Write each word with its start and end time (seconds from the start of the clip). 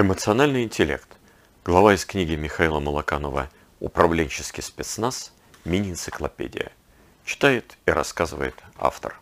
Эмоциональный 0.00 0.62
интеллект. 0.62 1.08
Глава 1.62 1.92
из 1.92 2.06
книги 2.06 2.34
Михаила 2.34 2.80
Малаканова 2.80 3.50
«Управленческий 3.80 4.62
спецназ. 4.62 5.30
Мини-энциклопедия». 5.66 6.72
Читает 7.26 7.76
и 7.84 7.90
рассказывает 7.90 8.54
автор. 8.78 9.20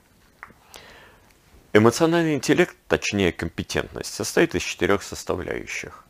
Эмоциональный 1.72 2.37
интеллект, 2.37 2.77
точнее 2.87 3.33
компетентность, 3.33 4.14
состоит 4.14 4.54
из 4.54 4.62
четырех 4.62 5.03
составляющих. 5.03 6.04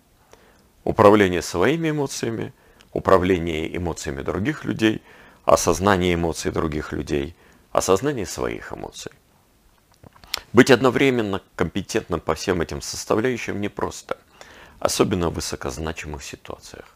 Управление 0.84 1.40
своими 1.40 1.88
эмоциями, 1.88 2.52
управление 2.92 3.74
эмоциями 3.74 4.20
других 4.20 4.66
людей, 4.66 5.00
осознание 5.46 6.12
эмоций 6.12 6.52
других 6.52 6.92
людей, 6.92 7.34
осознание 7.72 8.26
своих 8.26 8.70
эмоций. 8.70 9.12
Быть 10.52 10.70
одновременно 10.70 11.40
компетентным 11.56 12.20
по 12.20 12.34
всем 12.34 12.60
этим 12.60 12.82
составляющим 12.82 13.62
непросто, 13.62 14.18
особенно 14.78 15.30
в 15.30 15.34
высокозначимых 15.34 16.22
ситуациях. 16.22 16.86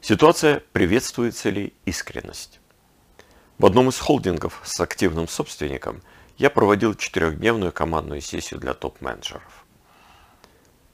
Ситуация 0.00 0.62
приветствуется 0.72 1.50
ли 1.50 1.72
искренность? 1.84 2.60
В 3.58 3.66
одном 3.66 3.88
из 3.88 3.98
холдингов 3.98 4.60
с 4.64 4.80
активным 4.80 5.28
собственником 5.28 6.02
я 6.36 6.50
проводил 6.50 6.94
четырехдневную 6.94 7.72
командную 7.72 8.20
сессию 8.20 8.60
для 8.60 8.74
топ-менеджеров. 8.74 9.64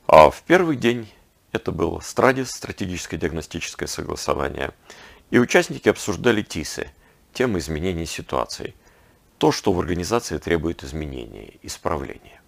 А 0.07 0.31
в 0.31 0.43
первый 0.43 0.77
день 0.77 1.11
это 1.53 1.73
был 1.73 2.01
Страдис, 2.01 2.51
стратегическое 2.51 3.17
диагностическое 3.17 3.89
согласование, 3.89 4.73
и 5.31 5.39
участники 5.39 5.89
обсуждали 5.89 6.43
ТИСы, 6.43 6.91
темы 7.33 7.59
изменений 7.61 8.07
ситуации, 8.07 8.75
то, 9.39 9.53
что 9.53 9.73
в 9.73 9.81
организации 9.81 10.39
требует 10.39 10.85
изменения, 10.85 11.55
исправления. 11.63 12.40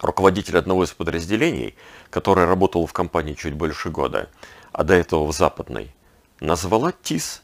Руководитель 0.00 0.58
одного 0.58 0.84
из 0.84 0.92
подразделений, 0.92 1.74
который 2.10 2.44
работал 2.44 2.86
в 2.86 2.92
компании 2.92 3.34
чуть 3.34 3.54
больше 3.54 3.90
года, 3.90 4.30
а 4.72 4.84
до 4.84 4.94
этого 4.94 5.26
в 5.26 5.32
западной, 5.32 5.94
назвала 6.40 6.92
ТИС 6.92 7.42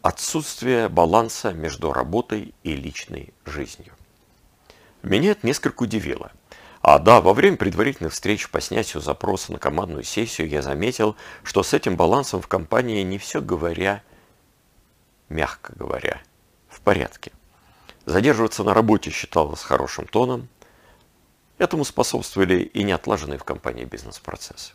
отсутствие 0.00 0.88
баланса 0.88 1.52
между 1.52 1.92
работой 1.92 2.54
и 2.62 2.74
личной 2.74 3.32
жизнью. 3.44 3.92
Меня 5.02 5.32
это 5.32 5.46
несколько 5.46 5.82
удивило. 5.82 6.32
А 6.80 6.98
да, 6.98 7.20
во 7.20 7.32
время 7.32 7.56
предварительных 7.56 8.12
встреч 8.12 8.48
по 8.50 8.60
снятию 8.60 9.00
запроса 9.00 9.52
на 9.52 9.58
командную 9.58 10.02
сессию 10.02 10.48
я 10.48 10.62
заметил, 10.62 11.14
что 11.44 11.62
с 11.62 11.72
этим 11.72 11.96
балансом 11.96 12.42
в 12.42 12.48
компании 12.48 13.02
не 13.02 13.18
все 13.18 13.40
говоря, 13.40 14.02
мягко 15.28 15.72
говоря, 15.76 16.20
в 16.68 16.80
порядке. 16.80 17.30
Задерживаться 18.04 18.64
на 18.64 18.74
работе 18.74 19.10
считалось 19.10 19.62
хорошим 19.62 20.06
тоном. 20.06 20.48
Этому 21.58 21.84
способствовали 21.84 22.62
и 22.62 22.82
неотлаженные 22.82 23.38
в 23.38 23.44
компании 23.44 23.84
бизнес-процессы. 23.84 24.72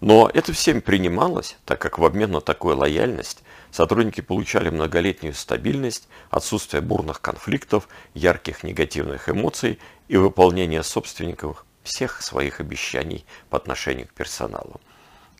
Но 0.00 0.30
это 0.32 0.52
всем 0.52 0.82
принималось, 0.82 1.56
так 1.64 1.80
как 1.80 1.98
в 1.98 2.04
обмен 2.04 2.32
на 2.32 2.40
такую 2.40 2.76
лояльность 2.76 3.42
сотрудники 3.70 4.20
получали 4.20 4.68
многолетнюю 4.68 5.34
стабильность, 5.34 6.08
отсутствие 6.30 6.82
бурных 6.82 7.20
конфликтов, 7.20 7.88
ярких 8.12 8.64
негативных 8.64 9.28
эмоций 9.28 9.78
и 10.08 10.16
выполнение 10.16 10.82
собственников 10.82 11.64
всех 11.84 12.22
своих 12.22 12.60
обещаний 12.60 13.24
по 13.50 13.56
отношению 13.56 14.08
к 14.08 14.12
персоналу. 14.12 14.80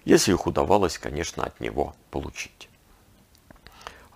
Если 0.04 0.32
их 0.32 0.46
удавалось, 0.46 0.98
конечно, 0.98 1.44
от 1.44 1.60
него 1.60 1.94
получить. 2.10 2.68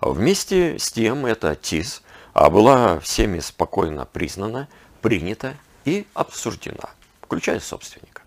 Вместе 0.01 0.79
с 0.79 0.91
тем 0.91 1.25
эта 1.25 1.55
ТИС 1.55 2.01
а 2.33 2.49
была 2.49 2.99
всеми 2.99 3.39
спокойно 3.39 4.05
признана, 4.05 4.69
принята 5.01 5.57
и 5.85 6.05
обсуждена, 6.13 6.89
включая 7.21 7.59
собственника. 7.59 8.21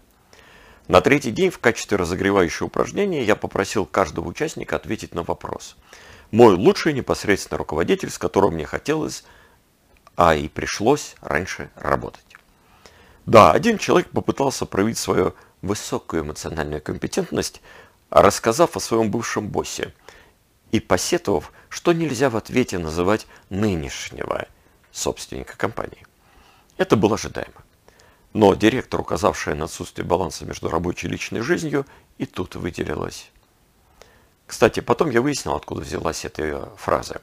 На 0.88 1.00
третий 1.00 1.30
день 1.30 1.50
в 1.50 1.58
качестве 1.58 1.96
разогревающего 1.96 2.66
упражнения 2.66 3.24
я 3.24 3.36
попросил 3.36 3.86
каждого 3.86 4.28
участника 4.28 4.76
ответить 4.76 5.14
на 5.14 5.22
вопрос. 5.22 5.76
Мой 6.30 6.54
лучший 6.54 6.92
непосредственно 6.92 7.58
руководитель, 7.58 8.10
с 8.10 8.18
которым 8.18 8.54
мне 8.54 8.66
хотелось, 8.66 9.24
а 10.16 10.34
и 10.34 10.48
пришлось 10.48 11.14
раньше 11.20 11.70
работать. 11.76 12.24
Да, 13.26 13.52
один 13.52 13.78
человек 13.78 14.10
попытался 14.10 14.66
проявить 14.66 14.98
свою 14.98 15.34
высокую 15.60 16.24
эмоциональную 16.24 16.82
компетентность, 16.82 17.62
рассказав 18.10 18.76
о 18.76 18.80
своем 18.80 19.10
бывшем 19.10 19.48
боссе 19.48 19.94
и 20.72 20.80
посетовав, 20.80 21.52
что 21.68 21.92
нельзя 21.92 22.28
в 22.28 22.36
ответе 22.36 22.78
называть 22.78 23.26
нынешнего 23.48 24.46
собственника 24.90 25.56
компании. 25.56 26.04
Это 26.76 26.96
было 26.96 27.14
ожидаемо. 27.14 27.62
Но 28.32 28.54
директор, 28.54 29.00
указавшая 29.00 29.54
на 29.54 29.64
отсутствие 29.64 30.06
баланса 30.06 30.46
между 30.46 30.70
рабочей 30.70 31.06
и 31.06 31.10
личной 31.10 31.40
жизнью, 31.40 31.86
и 32.18 32.26
тут 32.26 32.54
выделилась. 32.56 33.30
Кстати, 34.46 34.80
потом 34.80 35.10
я 35.10 35.20
выяснил, 35.20 35.54
откуда 35.54 35.82
взялась 35.82 36.24
эта 36.24 36.70
фраза. 36.76 37.20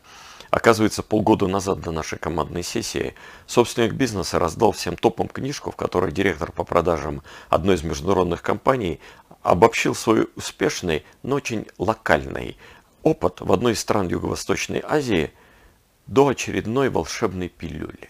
Оказывается, 0.50 1.04
полгода 1.04 1.48
назад 1.48 1.80
до 1.82 1.92
нашей 1.92 2.18
командной 2.18 2.64
сессии 2.64 3.14
собственник 3.46 3.94
бизнеса 3.94 4.40
раздал 4.40 4.72
всем 4.72 4.96
топам 4.96 5.28
книжку, 5.28 5.72
в 5.72 5.76
которой 5.76 6.12
директор 6.12 6.52
по 6.52 6.64
продажам 6.64 7.22
одной 7.50 7.76
из 7.76 7.84
международных 7.84 8.42
компаний 8.42 9.00
обобщил 9.44 9.94
свой 9.94 10.28
успешный, 10.36 11.06
но 11.22 11.36
очень 11.36 11.68
локальный 11.78 12.58
опыт 13.04 13.42
в 13.42 13.52
одной 13.52 13.74
из 13.74 13.80
стран 13.80 14.08
Юго-Восточной 14.08 14.84
Азии 14.84 15.32
до 16.08 16.30
очередной 16.30 16.90
волшебной 16.90 17.50
пилюли. 17.50 18.10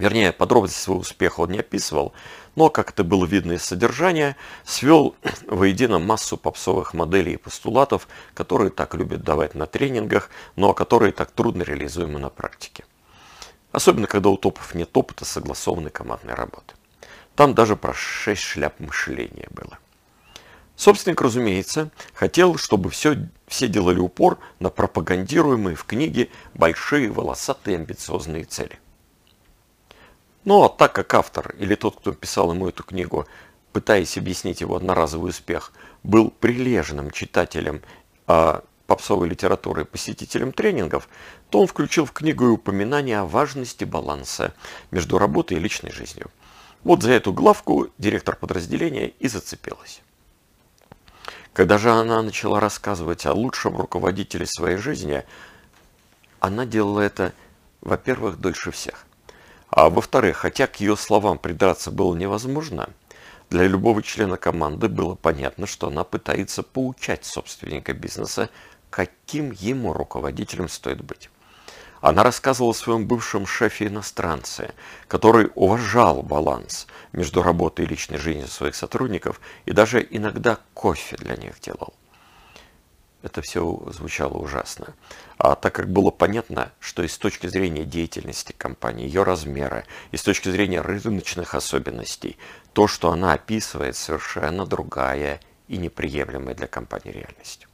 Вернее, 0.00 0.32
подробности 0.32 0.78
своего 0.78 1.02
успеха 1.02 1.40
он 1.40 1.50
не 1.50 1.58
описывал, 1.58 2.14
но, 2.56 2.70
как 2.70 2.88
это 2.88 3.04
было 3.04 3.26
видно 3.26 3.52
из 3.52 3.64
содержания, 3.64 4.34
свел 4.64 5.14
воедино 5.46 5.98
массу 5.98 6.38
попсовых 6.38 6.94
моделей 6.94 7.34
и 7.34 7.36
постулатов, 7.36 8.08
которые 8.32 8.70
так 8.70 8.94
любят 8.94 9.22
давать 9.22 9.54
на 9.54 9.66
тренингах, 9.66 10.30
но 10.56 10.72
которые 10.72 11.12
так 11.12 11.30
трудно 11.32 11.64
реализуемы 11.64 12.18
на 12.18 12.30
практике. 12.30 12.86
Особенно, 13.72 14.06
когда 14.06 14.30
у 14.30 14.38
топов 14.38 14.74
нет 14.74 14.88
опыта 14.96 15.26
согласованной 15.26 15.90
командной 15.90 16.32
работы. 16.32 16.72
Там 17.36 17.54
даже 17.54 17.76
про 17.76 17.92
шесть 17.92 18.40
шляп 18.40 18.80
мышления 18.80 19.48
было. 19.50 19.78
Собственник, 20.76 21.20
разумеется, 21.20 21.90
хотел, 22.14 22.56
чтобы 22.56 22.88
все, 22.88 23.28
все 23.48 23.68
делали 23.68 23.98
упор 23.98 24.38
на 24.60 24.70
пропагандируемые 24.70 25.76
в 25.76 25.84
книге 25.84 26.30
большие 26.54 27.10
волосатые 27.10 27.76
амбициозные 27.76 28.44
цели. 28.44 28.78
Но 30.44 30.68
так 30.68 30.92
как 30.94 31.12
автор 31.14 31.54
или 31.58 31.74
тот, 31.74 31.96
кто 31.96 32.12
писал 32.12 32.52
ему 32.52 32.68
эту 32.68 32.82
книгу, 32.82 33.26
пытаясь 33.72 34.16
объяснить 34.16 34.60
его 34.60 34.76
одноразовый 34.76 35.30
успех, 35.30 35.72
был 36.02 36.30
прилежным 36.30 37.10
читателем 37.10 37.82
а, 38.26 38.64
попсовой 38.86 39.28
литературы 39.28 39.84
посетителем 39.84 40.52
тренингов, 40.52 41.08
то 41.50 41.60
он 41.60 41.66
включил 41.66 42.06
в 42.06 42.12
книгу 42.12 42.46
и 42.46 42.50
упоминание 42.50 43.20
о 43.20 43.24
важности 43.24 43.84
баланса 43.84 44.54
между 44.90 45.18
работой 45.18 45.58
и 45.58 45.60
личной 45.60 45.92
жизнью. 45.92 46.30
Вот 46.82 47.02
за 47.02 47.12
эту 47.12 47.32
главку 47.32 47.88
директор 47.98 48.34
подразделения 48.34 49.08
и 49.08 49.28
зацепилась. 49.28 50.00
Когда 51.52 51.78
же 51.78 51.90
она 51.90 52.22
начала 52.22 52.60
рассказывать 52.60 53.26
о 53.26 53.34
лучшем 53.34 53.76
руководителе 53.76 54.46
своей 54.46 54.76
жизни, 54.76 55.24
она 56.38 56.64
делала 56.64 57.00
это, 57.00 57.32
во-первых, 57.82 58.38
дольше 58.38 58.70
всех. 58.70 59.04
А 59.70 59.88
во-вторых, 59.88 60.38
хотя 60.38 60.66
к 60.66 60.80
ее 60.80 60.96
словам 60.96 61.38
придраться 61.38 61.92
было 61.92 62.14
невозможно, 62.16 62.90
для 63.50 63.66
любого 63.66 64.02
члена 64.02 64.36
команды 64.36 64.88
было 64.88 65.14
понятно, 65.14 65.66
что 65.66 65.86
она 65.86 66.02
пытается 66.02 66.62
поучать 66.62 67.24
собственника 67.24 67.92
бизнеса, 67.92 68.50
каким 68.90 69.52
ему 69.52 69.92
руководителем 69.92 70.68
стоит 70.68 71.02
быть. 71.02 71.30
Она 72.00 72.22
рассказывала 72.24 72.72
о 72.72 72.74
своем 72.74 73.06
бывшем 73.06 73.46
шефе-иностранце, 73.46 74.72
который 75.06 75.50
уважал 75.54 76.22
баланс 76.22 76.86
между 77.12 77.42
работой 77.42 77.84
и 77.84 77.88
личной 77.88 78.18
жизнью 78.18 78.48
своих 78.48 78.74
сотрудников 78.74 79.40
и 79.66 79.72
даже 79.72 80.06
иногда 80.10 80.58
кофе 80.74 81.16
для 81.16 81.36
них 81.36 81.60
делал. 81.60 81.92
Это 83.22 83.42
все 83.42 83.82
звучало 83.88 84.38
ужасно. 84.38 84.94
А 85.36 85.54
так 85.54 85.74
как 85.74 85.90
было 85.90 86.10
понятно, 86.10 86.72
что 86.80 87.02
и 87.02 87.08
с 87.08 87.18
точки 87.18 87.46
зрения 87.48 87.84
деятельности 87.84 88.52
компании, 88.52 89.04
ее 89.04 89.24
размера, 89.24 89.84
и 90.10 90.16
с 90.16 90.22
точки 90.22 90.48
зрения 90.48 90.80
рыночных 90.80 91.54
особенностей, 91.54 92.38
то, 92.72 92.86
что 92.86 93.10
она 93.10 93.34
описывает, 93.34 93.96
совершенно 93.96 94.64
другая 94.64 95.40
и 95.68 95.76
неприемлемая 95.76 96.54
для 96.54 96.66
компании 96.66 97.12
реальность. 97.12 97.66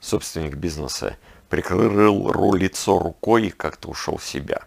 Собственник 0.00 0.56
бизнеса 0.56 1.16
прикрыл 1.48 2.54
лицо 2.54 2.98
рукой 2.98 3.46
и 3.46 3.50
как-то 3.50 3.88
ушел 3.88 4.16
в 4.16 4.26
себя. 4.26 4.62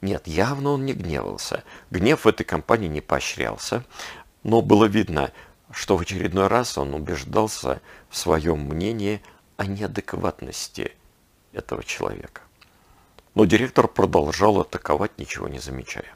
Нет, 0.00 0.26
явно 0.26 0.70
он 0.70 0.84
не 0.84 0.92
гневался. 0.92 1.64
Гнев 1.90 2.24
в 2.24 2.28
этой 2.28 2.44
компании 2.44 2.88
не 2.88 3.00
поощрялся, 3.00 3.84
но 4.42 4.62
было 4.62 4.84
видно, 4.84 5.32
что 5.76 5.98
в 5.98 6.00
очередной 6.00 6.46
раз 6.46 6.78
он 6.78 6.94
убеждался 6.94 7.82
в 8.08 8.16
своем 8.16 8.60
мнении 8.60 9.20
о 9.58 9.66
неадекватности 9.66 10.92
этого 11.52 11.84
человека. 11.84 12.40
Но 13.34 13.44
директор 13.44 13.86
продолжал 13.86 14.58
атаковать, 14.58 15.18
ничего 15.18 15.48
не 15.48 15.58
замечая. 15.58 16.14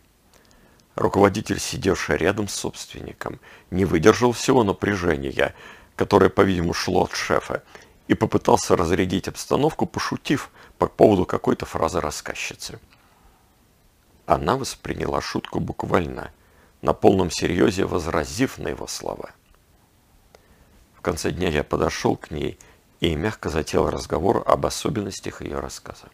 Руководитель, 0.94 1.60
сидевший 1.60 2.16
рядом 2.16 2.48
с 2.48 2.54
собственником, 2.54 3.38
не 3.70 3.84
выдержал 3.84 4.32
всего 4.32 4.64
напряжения, 4.64 5.54
которое, 5.94 6.30
по-видимому, 6.30 6.72
шло 6.72 7.04
от 7.04 7.12
шефа, 7.12 7.62
и 8.08 8.14
попытался 8.14 8.76
разрядить 8.76 9.28
обстановку, 9.28 9.84
пошутив 9.84 10.50
по 10.78 10.86
поводу 10.86 11.26
какой-то 11.26 11.66
фразы 11.66 12.00
рассказчицы. 12.00 12.80
Она 14.24 14.56
восприняла 14.56 15.20
шутку 15.20 15.60
буквально, 15.60 16.32
на 16.80 16.94
полном 16.94 17.30
серьезе 17.30 17.84
возразив 17.84 18.56
на 18.56 18.68
его 18.68 18.86
слова. 18.86 19.32
В 21.00 21.02
конце 21.02 21.30
дня 21.30 21.48
я 21.48 21.64
подошел 21.64 22.14
к 22.14 22.30
ней 22.30 22.58
и 23.00 23.14
мягко 23.14 23.48
затеял 23.48 23.88
разговор 23.88 24.44
об 24.44 24.66
особенностях 24.66 25.40
ее 25.40 25.58
рассказа. 25.58 26.10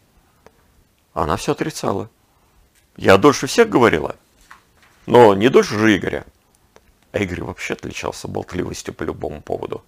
Она 1.13 1.35
все 1.35 1.51
отрицала. 1.51 2.09
Я 2.95 3.17
дольше 3.17 3.47
всех 3.47 3.67
говорила, 3.67 4.15
но 5.05 5.35
не 5.35 5.49
дольше 5.49 5.77
же 5.77 5.93
Игоря. 5.93 6.25
А 7.11 7.19
Игорь 7.19 7.41
вообще 7.41 7.73
отличался 7.73 8.29
болтливостью 8.29 8.93
по 8.93 9.03
любому 9.03 9.41
поводу. 9.41 9.83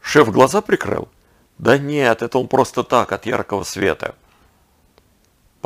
Шеф 0.00 0.30
глаза 0.30 0.62
прикрыл? 0.62 1.10
Да 1.58 1.76
нет, 1.76 2.22
это 2.22 2.38
он 2.38 2.48
просто 2.48 2.84
так, 2.84 3.12
от 3.12 3.26
яркого 3.26 3.64
света. 3.64 4.14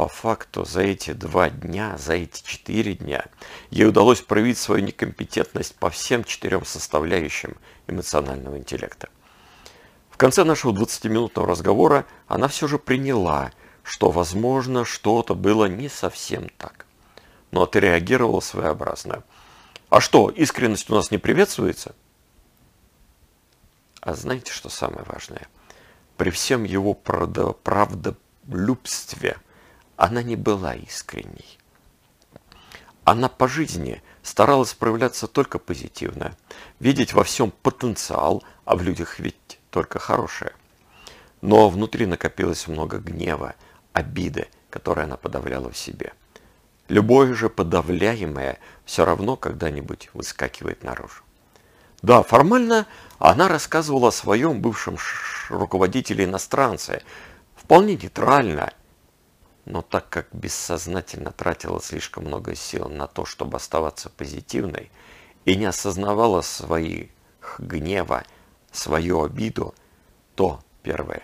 По 0.00 0.08
факту, 0.08 0.64
за 0.64 0.80
эти 0.80 1.12
два 1.12 1.50
дня, 1.50 1.98
за 1.98 2.14
эти 2.14 2.42
четыре 2.42 2.94
дня, 2.94 3.26
ей 3.68 3.86
удалось 3.86 4.22
проявить 4.22 4.56
свою 4.56 4.82
некомпетентность 4.82 5.74
по 5.74 5.90
всем 5.90 6.24
четырем 6.24 6.64
составляющим 6.64 7.58
эмоционального 7.86 8.56
интеллекта. 8.56 9.10
В 10.08 10.16
конце 10.16 10.44
нашего 10.44 10.72
20-минутного 10.72 11.46
разговора 11.46 12.06
она 12.28 12.48
все 12.48 12.66
же 12.66 12.78
приняла, 12.78 13.52
что, 13.82 14.10
возможно, 14.10 14.86
что-то 14.86 15.34
было 15.34 15.66
не 15.66 15.90
совсем 15.90 16.48
так. 16.56 16.86
Но 17.50 17.64
отреагировала 17.64 18.40
своеобразно. 18.40 19.22
А 19.90 20.00
что, 20.00 20.30
искренность 20.30 20.88
у 20.88 20.94
нас 20.94 21.10
не 21.10 21.18
приветствуется? 21.18 21.94
А 24.00 24.14
знаете, 24.14 24.50
что 24.50 24.70
самое 24.70 25.04
важное? 25.04 25.46
При 26.16 26.30
всем 26.30 26.64
его 26.64 26.94
правдолюбстве 26.94 29.36
она 30.00 30.22
не 30.22 30.34
была 30.34 30.74
искренней. 30.74 31.58
Она 33.04 33.28
по 33.28 33.46
жизни 33.46 34.02
старалась 34.22 34.72
проявляться 34.72 35.26
только 35.26 35.58
позитивно, 35.58 36.34
видеть 36.78 37.12
во 37.12 37.22
всем 37.22 37.50
потенциал, 37.50 38.42
а 38.64 38.76
в 38.76 38.82
людях 38.82 39.18
ведь 39.18 39.58
только 39.70 39.98
хорошее. 39.98 40.52
Но 41.42 41.68
внутри 41.68 42.06
накопилось 42.06 42.66
много 42.66 42.96
гнева, 42.96 43.54
обиды, 43.92 44.48
которые 44.70 45.04
она 45.04 45.18
подавляла 45.18 45.70
в 45.70 45.76
себе. 45.76 46.14
Любое 46.88 47.34
же 47.34 47.50
подавляемое 47.50 48.58
все 48.86 49.04
равно 49.04 49.36
когда-нибудь 49.36 50.08
выскакивает 50.14 50.82
наружу. 50.82 51.22
Да, 52.00 52.22
формально 52.22 52.86
она 53.18 53.48
рассказывала 53.48 54.08
о 54.08 54.12
своем 54.12 54.62
бывшем 54.62 54.96
руководителе 55.50 56.24
иностранце, 56.24 57.02
вполне 57.54 57.96
нейтрально, 57.96 58.72
но 59.64 59.82
так 59.82 60.08
как 60.08 60.28
бессознательно 60.32 61.32
тратила 61.32 61.80
слишком 61.80 62.24
много 62.24 62.54
сил 62.54 62.88
на 62.88 63.06
то, 63.06 63.24
чтобы 63.24 63.56
оставаться 63.56 64.10
позитивной, 64.10 64.90
и 65.44 65.56
не 65.56 65.66
осознавала 65.66 66.42
своих 66.42 67.10
гнева, 67.58 68.24
свою 68.72 69.22
обиду, 69.22 69.74
то, 70.34 70.60
первое, 70.82 71.22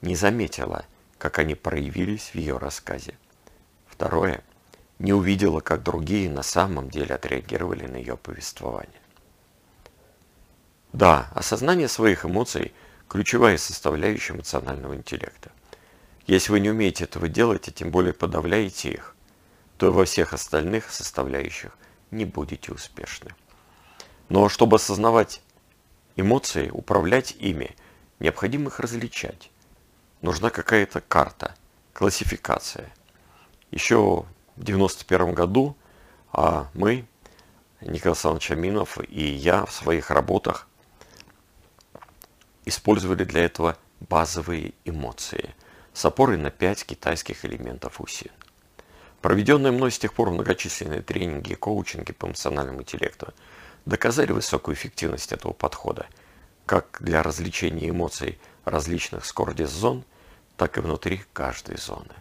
не 0.00 0.16
заметила, 0.16 0.84
как 1.18 1.38
они 1.38 1.54
проявились 1.54 2.30
в 2.30 2.34
ее 2.34 2.56
рассказе. 2.58 3.18
Второе, 3.86 4.42
не 4.98 5.12
увидела, 5.12 5.60
как 5.60 5.82
другие 5.82 6.30
на 6.30 6.42
самом 6.42 6.90
деле 6.90 7.14
отреагировали 7.14 7.86
на 7.86 7.96
ее 7.96 8.16
повествование. 8.16 9.00
Да, 10.92 11.30
осознание 11.34 11.88
своих 11.88 12.24
эмоций– 12.24 12.72
ключевая 13.10 13.58
составляющая 13.58 14.34
эмоционального 14.34 14.94
интеллекта. 14.94 15.50
Если 16.30 16.52
вы 16.52 16.60
не 16.60 16.70
умеете 16.70 17.02
этого 17.02 17.26
делать, 17.26 17.66
а 17.66 17.72
тем 17.72 17.90
более 17.90 18.12
подавляете 18.12 18.92
их, 18.92 19.16
то 19.78 19.90
во 19.90 20.04
всех 20.04 20.32
остальных 20.32 20.92
составляющих 20.92 21.76
не 22.12 22.24
будете 22.24 22.72
успешны. 22.72 23.34
Но 24.28 24.48
чтобы 24.48 24.76
осознавать 24.76 25.42
эмоции, 26.14 26.70
управлять 26.70 27.34
ими, 27.40 27.74
необходимо 28.20 28.68
их 28.68 28.78
различать 28.78 29.50
нужна 30.22 30.50
какая-то 30.50 31.00
карта, 31.00 31.56
классификация. 31.92 32.92
Еще 33.72 34.24
в 34.54 34.62
91 34.62 35.34
году 35.34 35.76
а 36.32 36.68
мы, 36.74 37.06
Николай 37.80 38.12
Александрович 38.12 38.52
Аминов 38.52 38.98
и 39.08 39.26
я 39.26 39.66
в 39.66 39.72
своих 39.72 40.12
работах 40.12 40.68
использовали 42.64 43.24
для 43.24 43.46
этого 43.46 43.76
базовые 43.98 44.74
эмоции 44.84 45.56
с 46.00 46.04
опорой 46.06 46.38
на 46.38 46.50
пять 46.50 46.86
китайских 46.86 47.44
элементов 47.44 48.00
УСИ. 48.00 48.30
Проведенные 49.20 49.70
мной 49.70 49.90
с 49.90 49.98
тех 49.98 50.14
пор 50.14 50.30
многочисленные 50.30 51.02
тренинги 51.02 51.52
и 51.52 51.54
коучинги 51.54 52.12
по 52.12 52.24
эмоциональному 52.24 52.80
интеллекту 52.80 53.34
доказали 53.84 54.32
высокую 54.32 54.76
эффективность 54.76 55.30
этого 55.30 55.52
подхода, 55.52 56.06
как 56.64 56.96
для 57.00 57.22
развлечения 57.22 57.90
эмоций 57.90 58.38
различных 58.64 59.26
скордис-зон, 59.26 60.06
так 60.56 60.78
и 60.78 60.80
внутри 60.80 61.20
каждой 61.34 61.76
зоны. 61.76 62.14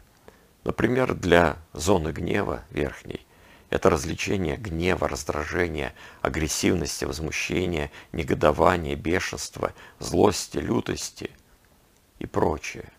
Например, 0.65 1.13
для 1.13 1.55
зоны 1.71 2.09
гнева 2.09 2.65
верхней 2.71 3.25
это 3.69 3.89
развлечение 3.89 4.57
гнева, 4.57 5.07
раздражения, 5.07 5.93
агрессивности, 6.21 7.05
возмущения, 7.05 7.91
негодования, 8.11 8.97
бешенства, 8.97 9.71
злости, 9.99 10.57
лютости 10.57 11.31
и 12.17 12.25
прочее. 12.25 12.91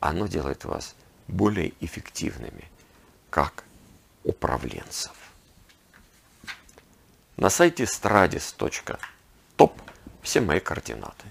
Оно 0.00 0.26
делает 0.26 0.64
вас 0.64 0.94
более 1.28 1.72
эффективными, 1.80 2.70
как 3.30 3.64
управленцев. 4.24 5.12
На 7.36 7.50
сайте 7.50 7.84
stradis.top 7.84 9.72
все 10.22 10.40
мои 10.40 10.60
координаты. 10.60 11.26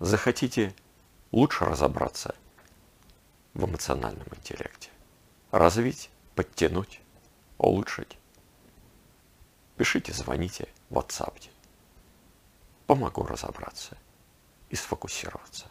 Захотите 0.00 0.74
лучше 1.32 1.64
разобраться 1.64 2.34
в 3.54 3.64
эмоциональном 3.64 4.26
интеллекте. 4.34 4.90
Развить, 5.50 6.10
подтянуть, 6.34 7.00
улучшить. 7.58 8.16
Пишите, 9.76 10.12
звоните 10.12 10.68
в 10.88 10.98
WhatsApp. 10.98 11.48
Помогу 12.86 13.24
разобраться 13.24 13.96
и 14.70 14.76
сфокусироваться. 14.76 15.66